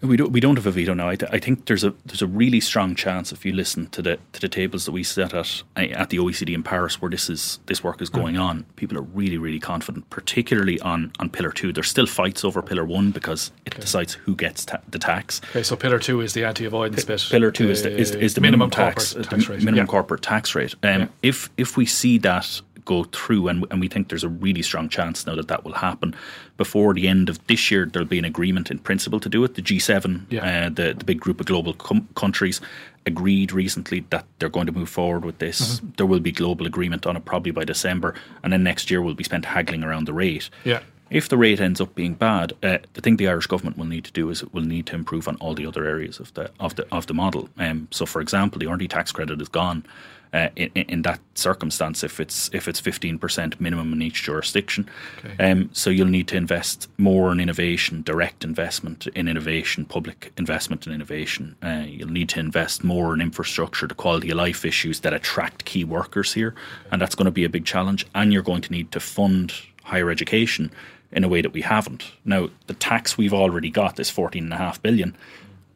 [0.00, 0.32] We don't.
[0.32, 1.08] We don't have a veto now.
[1.08, 4.02] I, th- I think there's a there's a really strong chance if you listen to
[4.02, 7.08] the to the tables that we set at uh, at the OECD in Paris, where
[7.10, 8.64] this is this work is going on.
[8.74, 11.72] People are really really confident, particularly on on Pillar Two.
[11.72, 15.40] There's still fights over Pillar One because it decides who gets ta- the tax.
[15.50, 17.24] Okay, so pillar two is the anti-avoidance bit.
[17.30, 19.58] Pillar two is the is, Uh, is the minimum, tax, corporate tax rate.
[19.60, 19.86] minimum Yeah.
[19.86, 20.74] corporate tax rate.
[20.82, 21.06] Um, Yeah.
[21.22, 24.88] If if we see that go through, and and we think there's a really strong
[24.88, 26.12] chance now that that will happen
[26.64, 29.50] before the end of this year, there'll be an agreement in principle to do it.
[29.54, 30.66] The G7, Yeah.
[30.66, 32.60] uh, the the big group of global com- countries,
[33.06, 35.58] agreed recently that they're going to move forward with this.
[35.60, 35.86] Mm-hmm.
[35.96, 38.10] There will be global agreement on it probably by December,
[38.42, 40.50] and then next year we'll be spent haggling around the rate.
[40.64, 40.80] Yeah.
[41.12, 44.04] If the rate ends up being bad, uh, the thing the Irish government will need
[44.04, 46.50] to do is it will need to improve on all the other areas of the
[46.58, 47.50] of the of the model.
[47.58, 49.84] Um, so, for example, the R&D tax credit is gone.
[50.32, 54.88] Uh, in, in that circumstance, if it's if it's fifteen percent minimum in each jurisdiction,
[55.38, 60.86] um, so you'll need to invest more in innovation, direct investment in innovation, public investment
[60.86, 61.54] in innovation.
[61.62, 65.66] Uh, you'll need to invest more in infrastructure, the quality of life issues that attract
[65.66, 66.54] key workers here,
[66.90, 68.06] and that's going to be a big challenge.
[68.14, 70.70] And you're going to need to fund higher education
[71.12, 72.12] in a way that we haven't.
[72.24, 75.16] Now, the tax we've already got, this fourteen and a half billion,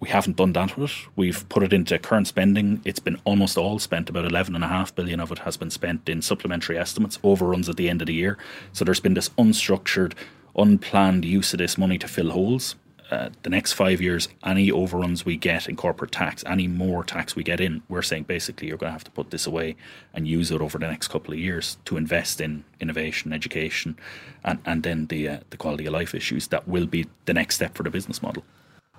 [0.01, 0.96] we haven't done that with it.
[1.16, 2.83] We've put it into current spending.
[2.85, 4.11] It's been almost all spent.
[4.11, 7.68] About eleven and a half billion of it has been spent in supplementary estimates, overruns
[7.68, 8.37] at the end of the year.
[8.72, 10.12] So there's been this unstructured,
[10.57, 12.77] unplanned use of this money to fill holes.
[13.09, 17.37] Uh, the next five years, any overruns we get in corporate tax, any more tax
[17.37, 19.77] we get in, we're saying basically you're going to have to put this away
[20.12, 23.97] and use it over the next couple of years to invest in innovation, education,
[24.45, 27.55] and, and then the uh, the quality of life issues that will be the next
[27.55, 28.42] step for the business model.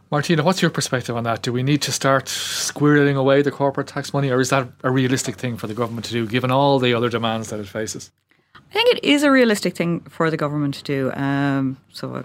[0.09, 1.41] Martina, what's your perspective on that?
[1.41, 4.89] Do we need to start squirreling away the corporate tax money, or is that a
[4.89, 8.09] realistic thing for the government to do, given all the other demands that it faces?
[8.55, 11.11] I think it is a realistic thing for the government to do.
[11.11, 12.23] Um, so, uh,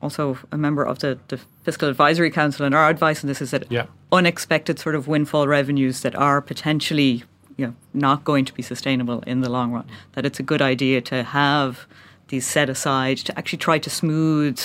[0.00, 3.50] also a member of the, the Fiscal Advisory Council, and our advice on this is
[3.50, 3.86] that Yeah.
[4.12, 7.24] unexpected sort of windfall revenues that are potentially
[7.56, 10.62] you know, not going to be sustainable in the long run, that it's a good
[10.62, 11.86] idea to have
[12.28, 14.60] these set aside to actually try to smooth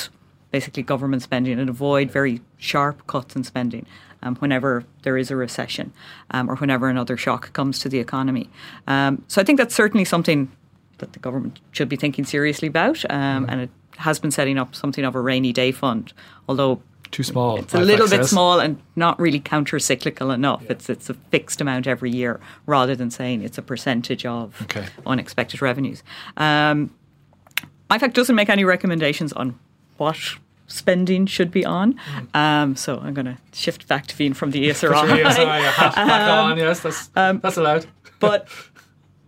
[0.51, 3.87] basically government spending and avoid very sharp cuts in spending
[4.21, 5.91] um, whenever there is a recession
[6.29, 8.47] um, or whenever another shock comes to the economy.
[8.85, 10.51] Um, so I think that's certainly something
[10.99, 14.75] that the government should be thinking seriously about, um, and it has been setting up
[14.75, 16.13] something of a rainy day fund.
[16.47, 16.81] Although
[17.13, 17.59] too small.
[17.59, 20.63] It's a little bit small and not really counter cyclical enough.
[20.63, 20.71] Yeah.
[20.71, 24.87] It's it's a fixed amount every year rather than saying it's a percentage of okay.
[25.05, 26.01] unexpected revenues.
[26.37, 26.91] Um,
[27.89, 29.59] IFAC doesn't make any recommendations on
[29.97, 30.17] what
[30.65, 31.93] spending should be on.
[31.93, 32.35] Mm.
[32.35, 35.23] Um, so I'm going to shift back to being from the ESRI.
[35.23, 37.85] ESRI um, back on, yes, that's, um, that's allowed.
[38.19, 38.47] but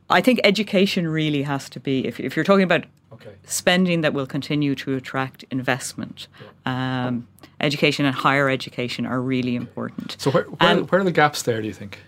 [0.09, 3.31] I think education really has to be, if, if you're talking about okay.
[3.45, 6.27] spending that will continue to attract investment,
[6.65, 7.07] yeah.
[7.07, 7.27] um,
[7.59, 10.15] education and higher education are really important.
[10.19, 11.99] So, where, where, where are the gaps there, do you think?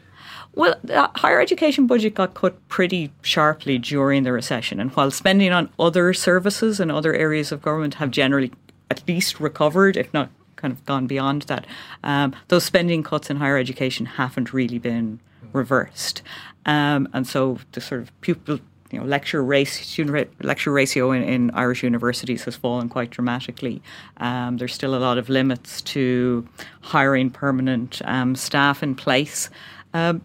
[0.54, 5.52] Well, the higher education budget got cut pretty sharply during the recession, and while spending
[5.52, 8.52] on other services and other areas of government have generally
[8.90, 11.68] at least recovered, if not kind of gone beyond that,
[12.04, 15.20] um, those spending cuts in higher education haven't really been
[15.54, 16.22] reversed.
[16.68, 18.60] Um, and so the sort of pupil
[18.92, 19.98] you know, lecture race
[20.42, 23.82] lecture ratio in, in, Irish universities has fallen quite dramatically.
[24.18, 26.48] Um, there's still a lot of limits to
[26.82, 29.50] hiring permanent um, staff in place,
[29.94, 30.22] um,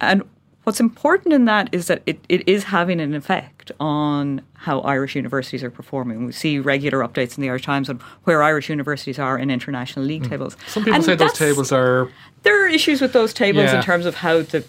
[0.00, 0.22] and
[0.64, 5.14] what's important in that is that it, it is having an effect on how Irish
[5.14, 6.26] universities are performing.
[6.26, 10.04] We see regular updates in the Irish Times on where Irish universities are in international
[10.04, 10.30] league mm.
[10.30, 10.56] tables.
[10.66, 12.08] Some people and say those tables are.
[12.42, 13.76] There are issues with those tables yeah.
[13.76, 14.64] in terms of how the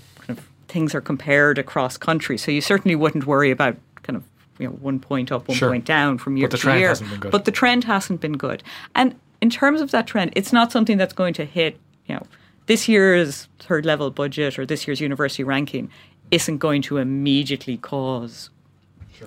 [0.72, 2.44] things are compared across countries.
[2.44, 4.24] So you certainly wouldn't worry about kind of
[4.58, 5.70] you know one point up, one sure.
[5.70, 6.96] point down from year to year.
[7.30, 8.64] But the trend hasn't been good.
[8.96, 12.24] And in terms of that trend, it's not something that's going to hit you know
[12.68, 15.90] this year's third level budget or this year's university ranking
[16.32, 18.50] isn't going to immediately cause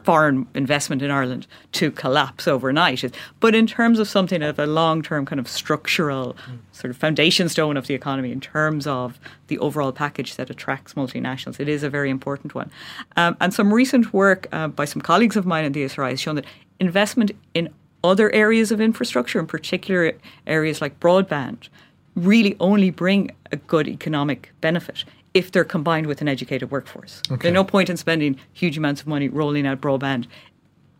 [0.02, 3.04] foreign investment in Ireland to collapse overnight.
[3.40, 6.58] But in terms of something of a long term kind of structural mm.
[6.72, 9.18] sort of foundation stone of the economy, in terms of
[9.48, 12.70] the overall package that attracts multinationals, it is a very important one.
[13.16, 16.20] Um, and some recent work uh, by some colleagues of mine in the ESRI has
[16.20, 16.46] shown that
[16.80, 17.68] investment in
[18.02, 20.12] other areas of infrastructure, in particular
[20.46, 21.68] areas like broadband,
[22.14, 27.20] really only bring a good economic benefit if they're combined with an educated workforce.
[27.30, 27.42] Okay.
[27.42, 30.26] There's no point in spending huge amounts of money rolling out broadband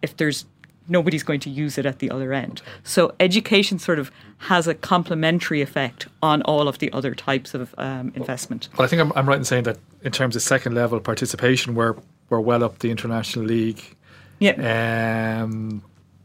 [0.03, 0.45] if there's
[0.87, 2.61] nobody's going to use it at the other end.
[2.83, 7.75] So education sort of has a complementary effect on all of the other types of
[7.79, 8.69] um, investment.
[8.77, 11.75] Well, I think I'm, I'm, right in saying that in terms of second level participation,
[11.75, 11.97] we're
[12.29, 13.83] we're well up the international league.
[14.41, 15.43] Yeah.
[15.43, 15.83] Um,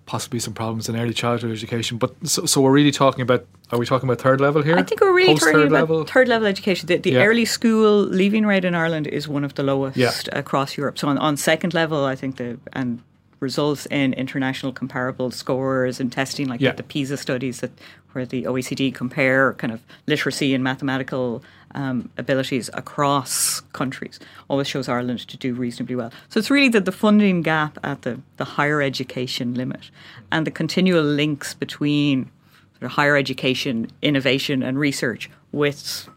[0.10, 2.00] possibly some problems in early childhood education.
[2.00, 4.76] But so, so we're really talking about are we talking about third level here?
[4.76, 6.04] I think we're really talking about level?
[6.04, 6.88] third level education.
[6.88, 7.26] The, the yeah.
[7.26, 10.12] early school leaving rate in Ireland is one of the lowest yeah.
[10.32, 10.98] across Europe.
[10.98, 13.04] So on, on second level, I think the and
[13.40, 16.72] results in international comparable scores and testing like yeah.
[16.72, 17.72] the, PISA studies that
[18.12, 21.44] where the OECD compare kind of literacy and mathematical
[21.76, 26.12] um, abilities across countries always shows Ireland to do reasonably well.
[26.30, 29.92] So it's really that the funding gap at the, the higher education limit
[30.32, 32.32] and the continual links between
[32.74, 36.10] sort of higher education, innovation, and research with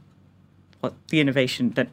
[0.80, 1.88] what the innovation that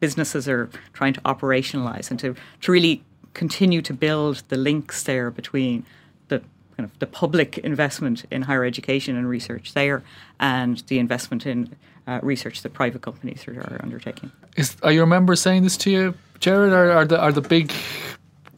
[0.00, 3.02] businesses are trying to operationalize and to, to really
[3.38, 5.86] continue to build the links there between
[6.26, 6.40] the
[6.76, 10.02] kind of the public investment in higher education and research there
[10.40, 11.76] and the investment in
[12.08, 14.32] uh, research that private companies are, are undertaking.
[14.56, 16.72] Is, are your members saying this to you, Gerard?
[16.72, 17.72] Are, are the are the big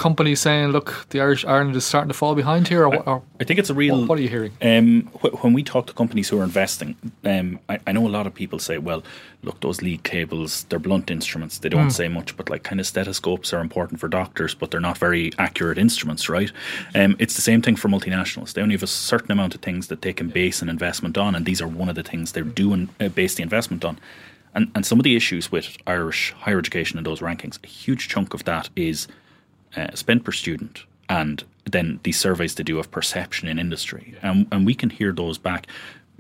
[0.01, 2.85] companies saying, "Look, the Irish Ireland is starting to fall behind here"?
[2.87, 4.07] Or, or I think it's a real.
[4.07, 4.53] What, are you hearing?
[4.63, 8.15] Um, wh- when we talk to companies who are investing, um, I, I, know a
[8.19, 9.03] lot of people say, "Well,
[9.43, 11.59] look, those lead tables, they're blunt instruments.
[11.59, 11.93] They don't mm.
[11.93, 15.33] say much, but like kind of stethoscopes are important for doctors, but they're not very
[15.39, 16.51] accurate instruments, right?"
[16.95, 18.55] Um, it's the same thing for multinationals.
[18.55, 21.35] They only have a certain amount of things that they can base an investment on,
[21.35, 23.99] and these are one of the things they're doing uh, base the investment on.
[24.55, 28.09] And, and some of the issues with Irish higher education in those rankings, a huge
[28.09, 29.07] chunk of that is
[29.77, 34.15] uh, spent per student and then these surveys they do of perception in industry.
[34.23, 35.67] And, and we can hear those back.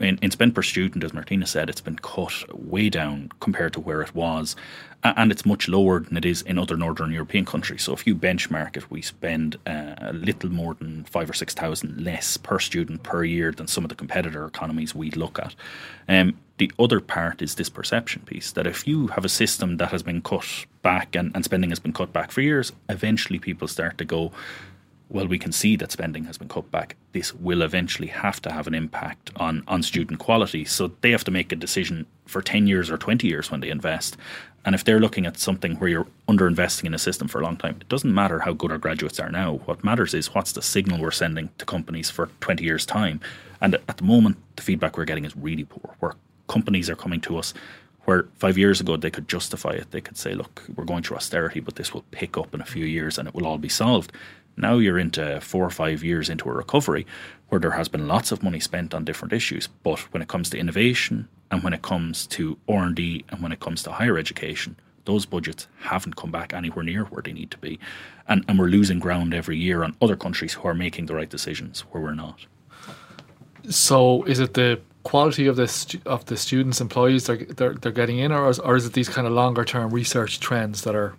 [0.00, 3.80] In, in, spend per student, as Martina said, it's been cut way down compared to
[3.80, 4.56] where it was.
[5.04, 7.82] And it's much lower than it is in other Northern European countries.
[7.82, 11.54] So if you benchmark it, we spend uh, a little more than five or six
[11.54, 15.54] thousand less per student per year than some of the competitor economies we look at.
[16.08, 19.90] Um, the other part is this perception piece that if you have a system that
[19.90, 23.68] has been cut back and, and spending has been cut back for years, eventually people
[23.68, 24.32] start to go,
[25.10, 26.96] well, we can see that spending has been cut back.
[27.12, 30.64] This will eventually have to have an impact on, on student quality.
[30.64, 33.70] So they have to make a decision for 10 years or 20 years when they
[33.70, 34.16] invest.
[34.64, 37.56] And if they're looking at something where you're underinvesting in a system for a long
[37.56, 39.54] time, it doesn't matter how good our graduates are now.
[39.64, 43.20] What matters is what's the signal we're sending to companies for 20 years' time.
[43.60, 45.96] And at the moment, the feedback we're getting is really poor.
[46.00, 46.14] We're
[46.50, 47.54] companies are coming to us
[48.06, 49.90] where five years ago they could justify it.
[49.92, 52.64] They could say, look, we're going through austerity, but this will pick up in a
[52.64, 54.12] few years and it will all be solved.
[54.56, 57.06] Now you're into four or five years into a recovery
[57.48, 59.68] where there has been lots of money spent on different issues.
[59.82, 63.60] But when it comes to innovation and when it comes to R&D and when it
[63.60, 67.58] comes to higher education, those budgets haven't come back anywhere near where they need to
[67.58, 67.78] be.
[68.28, 71.28] And, and we're losing ground every year on other countries who are making the right
[71.28, 72.46] decisions where we're not.
[73.68, 77.90] So is it the quality of the stu- of the students employees they're, they're, they're
[77.90, 80.94] getting in or is, or is it these kind of longer term research trends that
[80.94, 81.14] are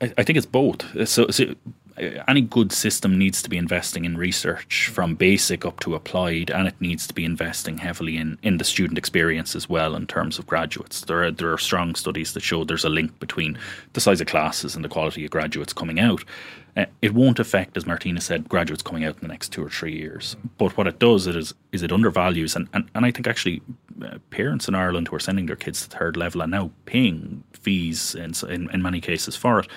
[0.00, 1.08] I, I think it's both.
[1.08, 1.54] So, so
[1.98, 6.68] any good system needs to be investing in research from basic up to applied, and
[6.68, 10.38] it needs to be investing heavily in, in the student experience as well in terms
[10.38, 11.00] of graduates.
[11.02, 13.58] There are, there are strong studies that show there's a link between
[13.94, 16.24] the size of classes and the quality of graduates coming out.
[16.76, 19.70] Uh, it won't affect, as Martina said, graduates coming out in the next two or
[19.70, 20.36] three years.
[20.58, 23.62] But what it does is, is it undervalues, and, and, and I think actually
[24.02, 27.42] uh, parents in Ireland who are sending their kids to third level are now paying
[27.54, 29.68] fees in, in, in many cases for it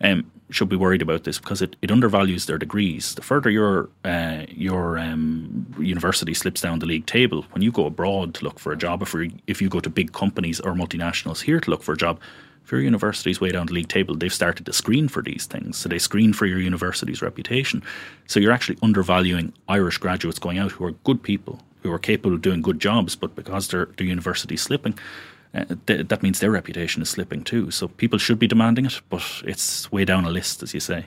[0.00, 3.14] um, should be worried about this because it, it undervalues their degrees.
[3.14, 7.86] The further your uh, your um, university slips down the league table, when you go
[7.86, 9.14] abroad to look for a job, if,
[9.46, 12.18] if you go to big companies or multinationals here to look for a job,
[12.64, 15.76] if your university's way down the league table, they've started to screen for these things.
[15.76, 17.82] So they screen for your university's reputation.
[18.26, 22.34] So you're actually undervaluing Irish graduates going out who are good people, who are capable
[22.34, 24.96] of doing good jobs, but because their, their university's slipping,
[25.54, 27.70] uh, th- that means their reputation is slipping too.
[27.70, 31.06] So people should be demanding it, but it's way down a list, as you say.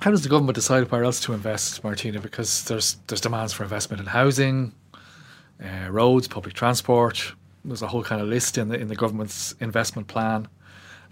[0.00, 2.20] How does the government decide where else to invest, Martina?
[2.20, 4.72] Because there's there's demands for investment in housing,
[5.62, 7.34] uh, roads, public transport.
[7.64, 10.48] There's a whole kind of list in the in the government's investment plan,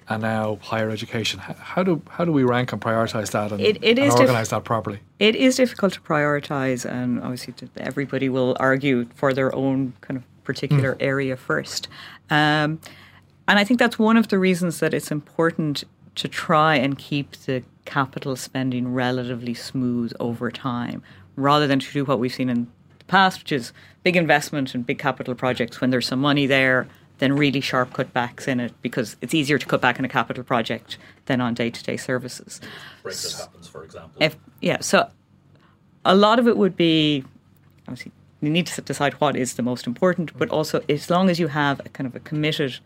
[0.09, 1.38] and now higher education.
[1.38, 4.50] How do how do we rank and prioritise that and, it, it and organise diff-
[4.50, 4.98] that properly?
[5.20, 10.24] It is difficult to prioritise, and obviously everybody will argue for their own kind of
[10.44, 11.02] particular mm.
[11.02, 11.88] area first.
[12.31, 12.81] Um,
[13.48, 17.33] and I think that's one of the reasons that it's important to try and keep
[17.33, 21.02] the capital spending relatively smooth over time,
[21.37, 24.87] rather than to do what we've seen in the past, which is big investment and
[24.87, 26.87] big capital projects when there's some money there,
[27.18, 30.42] then really sharp cutbacks in it because it's easier to cut back on a capital
[30.42, 32.61] project than on day to day services.
[33.05, 34.20] Brexit happens, for example.
[34.20, 35.09] If, yeah, so
[36.05, 37.24] a lot of it would be
[37.87, 41.38] obviously you need to decide what is the most important, but also as long as
[41.38, 42.78] you have a kind of a committed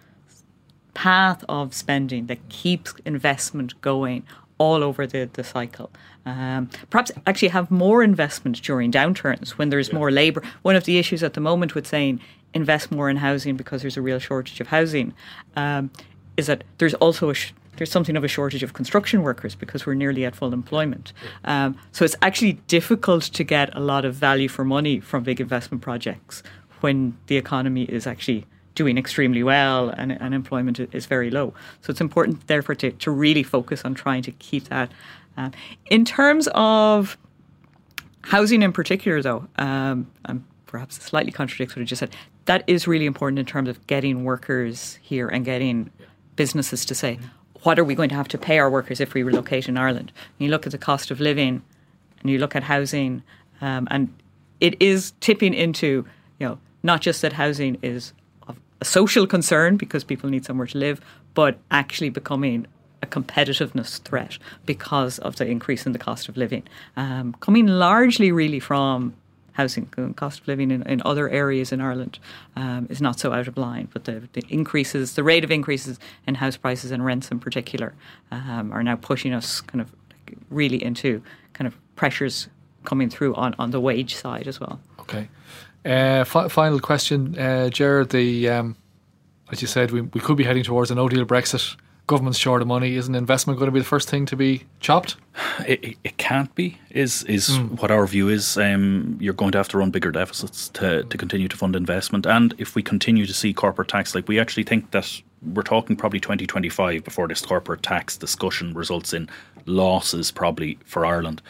[0.95, 4.23] path of spending that keeps investment going
[4.59, 5.90] all over the, the cycle.
[6.25, 9.97] Um, perhaps actually have more investment during downturns when there's yeah.
[9.97, 10.42] more labour.
[10.62, 12.21] One of the issues at the moment with saying
[12.55, 15.12] invest more in housing because there's a real shortage of housing
[15.57, 15.90] um,
[16.37, 19.87] is that there's also a sh- there's something of a shortage of construction workers because
[19.87, 21.12] we're nearly at full employment.
[21.45, 25.41] Um, so it's actually difficult to get a lot of value for money from big
[25.41, 26.43] investment projects
[26.81, 31.55] when the economy is actually doing extremely well and, and employment is very low.
[31.81, 34.93] So it's important, therefore, to, to really focus on trying to keep that.
[35.37, 35.51] Uh,
[35.87, 37.17] in terms of
[38.23, 42.87] housing in particular, though, um, and perhaps slightly contradicts what I just said, that is
[42.87, 45.91] really important in terms of getting workers here and getting
[46.37, 47.19] businesses to say,
[47.66, 50.12] what are we going to have to pay our workers if we relocate in Ireland?
[50.16, 51.62] And you look at the cost of living
[52.20, 53.24] and you look at housing,
[53.61, 54.09] um, and
[54.61, 56.07] it is tipping into,
[56.38, 58.12] you know, not just that housing is
[58.81, 61.00] a social concern because people need somewhere to live,
[61.35, 62.68] but actually becoming
[63.02, 66.62] a competitiveness threat because of the increase in the cost of living,
[66.96, 69.12] um, coming largely really from
[69.57, 72.19] housing cost of living in, in other areas in Ireland
[72.57, 73.88] um, is not so out of line.
[73.92, 77.95] But the, the, increases, the rate of increases in house prices and rents in particular,
[78.31, 79.92] um, are now pushing us kind of
[80.51, 81.23] really into
[81.55, 82.49] kind of pressures
[82.85, 84.79] coming through on, on the wage side as well.
[85.01, 85.29] Okay.
[85.85, 88.11] Uh, fi- final question, uh, Gerard.
[88.11, 88.77] The um,
[89.51, 92.62] as you said, we, we could be heading towards a no deal Brexit government's short
[92.62, 92.97] of money.
[92.97, 95.16] Isn't investment going to be the first thing to be chopped?
[95.66, 96.79] It, it can't be.
[96.90, 97.81] Is is mm.
[97.81, 98.57] what our view is.
[98.57, 102.27] Um, you're going to have to run bigger deficits to to continue to fund investment,
[102.27, 105.21] and if we continue to see corporate tax, like we actually think that
[105.55, 109.29] we're talking probably 2025 before this corporate tax discussion results in
[109.66, 111.42] losses probably for Ireland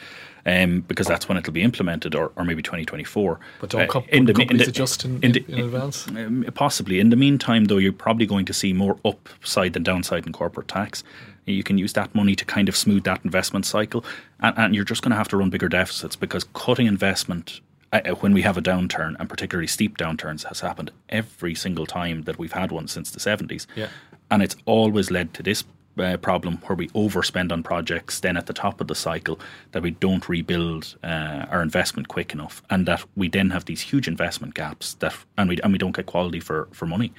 [0.46, 3.40] um, because that's when it'll be implemented, or, or maybe 2024.
[3.60, 6.06] But don't uh, in the, companies in the, adjust in, in, in, in advance?
[6.08, 7.00] Um, possibly.
[7.00, 10.68] In the meantime, though, you're probably going to see more upside than downside in corporate
[10.68, 11.02] tax.
[11.44, 14.04] You can use that money to kind of smooth that investment cycle,
[14.40, 17.60] and, and you're just going to have to run bigger deficits because cutting investment
[17.92, 21.86] uh, uh, when we have a downturn, and particularly steep downturns, has happened every single
[21.86, 23.66] time that we've had one since the 70s.
[23.76, 23.88] Yeah.
[24.30, 25.62] And it's always led to this
[25.98, 29.38] uh, problem where we overspend on projects then at the top of the cycle
[29.72, 33.80] that we don't rebuild uh, our investment quick enough and that we then have these
[33.80, 37.12] huge investment gaps that and we and we don't get quality for for money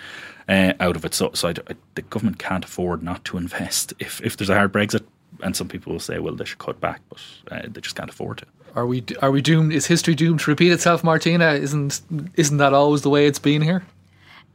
[0.47, 3.93] uh, out of it so so I, I, the government can't afford not to invest
[3.99, 5.03] if if there's a hard Brexit
[5.41, 7.21] and some people will say, well, they should cut back, but
[7.51, 8.45] uh, they just can't afford to.
[8.75, 9.73] Are we are we doomed?
[9.73, 11.53] Is history doomed to repeat itself, Martina?
[11.53, 11.99] Isn't
[12.35, 13.83] isn't that always the way it's been here?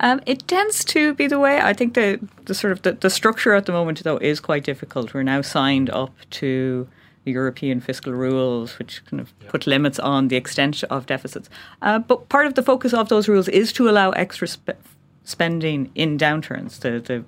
[0.03, 1.61] Um, it tends to be the way.
[1.61, 4.65] I think the, the sort of the, the structure at the moment, though, is quite
[4.65, 5.15] difficult.
[5.15, 6.89] We're now signed up to
[7.25, 11.49] the European fiscal rules, which kind of put limits on the extent of deficits.
[11.81, 14.71] Uh, but part of the focus of those rules is to allow extra spe-
[15.23, 16.81] spending in downturns.
[16.81, 17.25] The, the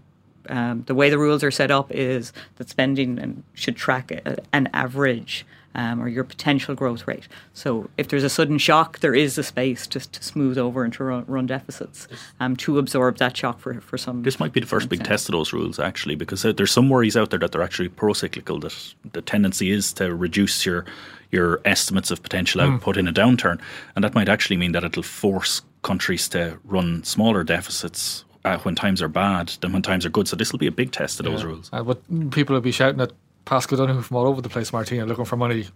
[0.46, 4.12] um, the way the rules are set up is that spending should track
[4.52, 7.28] an average um, or your potential growth rate.
[7.52, 10.92] So if there's a sudden shock, there is the space to, to smooth over and
[10.94, 12.08] to run, run deficits
[12.40, 14.22] um, to absorb that shock for, for some.
[14.22, 17.16] This might be the first big test of those rules, actually, because there's some worries
[17.16, 18.60] out there that they're actually pro-cyclical.
[18.60, 20.84] That the tendency is to reduce your
[21.30, 22.74] your estimates of potential mm.
[22.74, 23.60] output in a downturn,
[23.96, 28.74] and that might actually mean that it'll force countries to run smaller deficits uh, when
[28.74, 30.28] times are bad than when times are good.
[30.28, 31.32] So this will be a big test of yeah.
[31.32, 31.70] those rules.
[31.72, 33.12] Uh, but people will be shouting at
[33.44, 35.66] Paschal Donohoe from all over the place, Martina, looking for money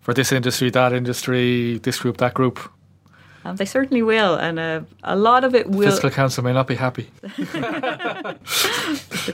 [0.00, 2.58] for this industry, that industry, this group, that group.
[3.44, 5.90] Um, they certainly will, and uh, a lot of it will.
[5.90, 7.10] Fiscal Council may not be happy.
[7.22, 8.38] the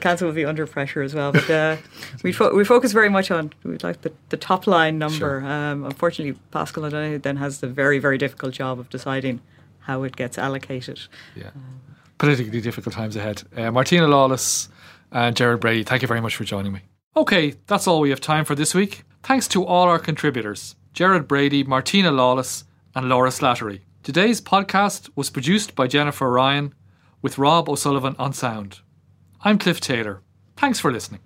[0.01, 1.77] council will be under pressure as well, but uh,
[2.23, 5.19] we fo- we focus very much on we like the, the top line number.
[5.19, 5.47] Sure.
[5.47, 9.43] Um, unfortunately, Paschal O'Donoghue then has the very very difficult job of deciding
[9.81, 11.01] how it gets allocated.
[11.37, 11.81] Yeah, um,
[12.17, 13.43] politically difficult times ahead.
[13.55, 14.71] Uh, Martina Lawless
[15.13, 16.81] and Gerard Brady, thank you very much for joining me.
[17.19, 19.03] Okay, that's all we have time for this week.
[19.25, 22.63] Thanks to all our contributors Gerard Brady, Martina Lawless,
[22.95, 23.81] and Laura Slattery.
[24.05, 26.73] Today's podcast was produced by Jennifer Ryan
[27.21, 28.83] with Rob O'Sullivan on sound.
[29.43, 30.23] I'm Cliff Taylor.
[30.57, 31.19] Thanks for listening.